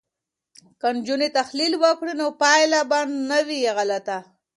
[0.79, 4.17] که نجونې تحلیل وکړي نو پایله به نه وي غلطه.